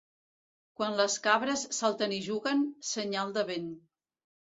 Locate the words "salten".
1.81-2.17